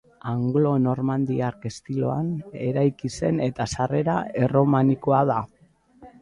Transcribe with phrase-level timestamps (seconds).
[0.29, 2.31] Anglo-normandiar estiloan
[2.69, 5.39] eraiki zen eta sarrera erromanikoa da.